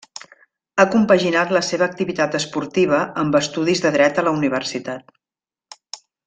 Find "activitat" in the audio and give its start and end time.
1.91-2.37